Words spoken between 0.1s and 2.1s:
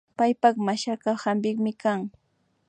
Paypak mashaka hampikmi kan